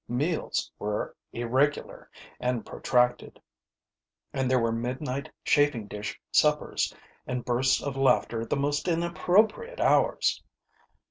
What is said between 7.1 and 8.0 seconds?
and bursts of